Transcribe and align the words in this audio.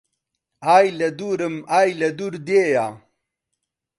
ئای 0.65 0.87
لە 0.99 1.07
دوورم 1.19 1.55
ئای 1.71 1.89
لە 2.01 2.09
دوور 2.17 2.33
دێیا 2.47 2.87